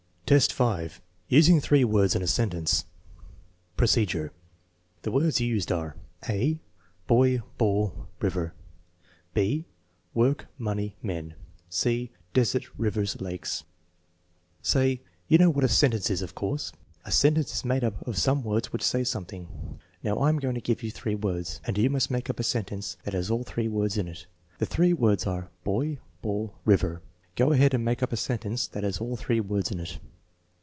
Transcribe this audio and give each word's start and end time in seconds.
1 0.31 0.37
IX, 0.37 0.47
5. 0.53 1.01
Using 1.27 1.59
three 1.59 1.83
words 1.83 2.15
in 2.15 2.21
a 2.21 2.27
sentence 2.27 2.85
Procedure. 3.75 4.31
The 5.01 5.11
words 5.11 5.41
used 5.41 5.73
are: 5.73 5.97
(a) 6.29 6.57
Boy, 7.05 7.41
ball, 7.57 8.07
river. 8.21 8.53
(&) 9.33 10.13
Work, 10.13 10.47
money, 10.57 10.95
men. 11.03 11.33
(c) 11.67 12.11
Dejprt, 12.33 12.69
rivers, 12.77 13.19
lakes. 13.19 13.65
Say:" 14.61 15.01
You 15.27 15.37
know 15.37 15.49
what 15.49 15.65
a 15.65 15.67
sentence 15.67 16.09
is, 16.09 16.21
of 16.21 16.33
course. 16.33 16.71
A 17.03 17.11
sentence 17.11 17.53
is 17.53 17.65
made 17.65 17.83
up 17.83 18.01
of 18.07 18.17
some 18.17 18.41
words 18.41 18.71
which 18.71 18.83
say 18.83 19.03
something. 19.03 19.79
Now, 20.01 20.15
I 20.19 20.29
am 20.29 20.39
going 20.39 20.55
to 20.55 20.61
give 20.61 20.81
you 20.81 20.91
three 20.91 21.15
words, 21.15 21.59
and 21.67 21.77
you 21.77 21.89
must 21.89 22.09
make 22.09 22.29
up 22.29 22.39
a 22.39 22.43
sen 22.43 22.63
tence 22.63 22.95
that 23.03 23.13
has 23.13 23.29
all 23.29 23.43
three 23.43 23.67
words 23.67 23.97
in 23.97 24.07
it. 24.07 24.27
The 24.59 24.65
three 24.65 24.93
words 24.93 25.27
are 25.27 25.49
(boy, 25.65 25.87
9 25.87 25.97
* 26.11 26.21
ball, 26.21 26.43
9 26.49 26.53
* 26.57 26.65
river. 26.65 26.93
9 27.31 27.31
Go 27.35 27.51
ahead 27.51 27.73
and 27.73 27.83
make 27.83 28.01
up 28.01 28.13
a 28.13 28.17
sentence 28.17 28.65
that 28.69 28.85
has 28.85 28.99
all 29.01 29.17
three 29.17 29.41
words 29.41 29.71
in 29.71 29.81
it. 29.81 29.99